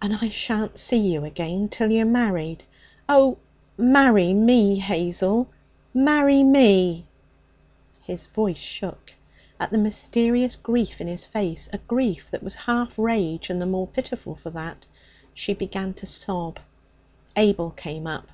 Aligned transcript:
'And 0.00 0.14
I 0.18 0.30
shan't 0.30 0.78
see 0.78 1.12
you 1.12 1.26
again 1.26 1.68
till 1.68 1.90
you're 1.90 2.06
married? 2.06 2.62
Oh, 3.06 3.36
marry 3.76 4.32
me, 4.32 4.76
Hazel! 4.76 5.46
Marry 5.92 6.42
me!' 6.42 7.04
His 8.00 8.24
voice 8.28 8.56
shook. 8.56 9.12
At 9.60 9.70
the 9.70 9.76
mysterious 9.76 10.56
grief 10.56 11.02
in 11.02 11.06
his 11.06 11.26
face 11.26 11.68
a 11.70 11.76
grief 11.76 12.30
that 12.30 12.42
was 12.42 12.54
half 12.64 12.98
rage, 12.98 13.50
and 13.50 13.60
the 13.60 13.66
more 13.66 13.86
pitiful 13.86 14.34
for 14.36 14.48
that 14.48 14.86
she 15.34 15.52
began 15.52 15.92
to 16.00 16.06
sob. 16.06 16.58
Abel 17.36 17.72
came 17.72 18.06
up. 18.06 18.30